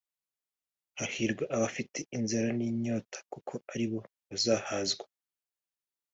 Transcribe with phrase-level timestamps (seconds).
[0.99, 5.05] hahirwa abafite inzara n'inyota kuko aribo bazahazwa